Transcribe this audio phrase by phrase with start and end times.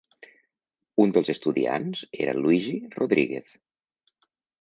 [1.03, 3.53] Un dels estudiants era Luigi Rodriguez.